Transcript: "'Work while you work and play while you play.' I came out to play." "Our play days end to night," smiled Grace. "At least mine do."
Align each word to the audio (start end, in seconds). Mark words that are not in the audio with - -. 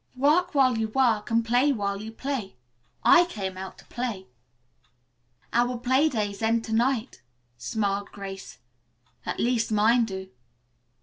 "'Work 0.15 0.55
while 0.55 0.79
you 0.79 0.87
work 0.87 1.29
and 1.29 1.45
play 1.45 1.71
while 1.71 2.01
you 2.01 2.11
play.' 2.11 2.55
I 3.03 3.25
came 3.25 3.55
out 3.55 3.77
to 3.77 3.85
play." 3.85 4.25
"Our 5.53 5.77
play 5.77 6.09
days 6.09 6.41
end 6.41 6.63
to 6.63 6.73
night," 6.73 7.21
smiled 7.59 8.11
Grace. 8.11 8.57
"At 9.27 9.39
least 9.39 9.71
mine 9.71 10.05
do." 10.05 10.31